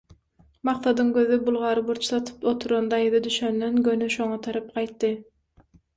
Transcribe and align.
Maksadyň 0.67 1.09
gözi 1.17 1.35
bulgar 1.49 1.81
burç 1.89 2.09
satyp 2.09 2.47
oturan 2.53 2.89
daýza 2.95 3.21
düşenden 3.29 3.77
göni 3.89 4.09
şoňa 4.17 4.41
tarap 4.49 4.73
gaýtdy. 4.79 5.13